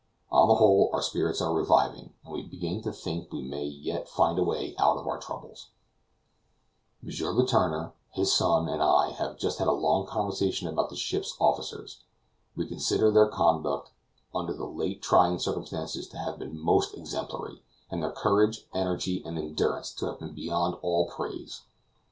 [0.31, 4.09] On the whole our spirits are reviving and we begin to think we may yet
[4.09, 5.67] find a way out of our troubles.
[7.03, 7.09] M.
[7.11, 12.01] Letourneur, his son, and I, have just had a long conversation about the ship's officers.
[12.55, 13.91] We consider their conduct,
[14.33, 17.61] under the late trying circumstances, to have been most exemplary,
[17.91, 21.61] and their courage, energy, and endurance to have been beyond all praise.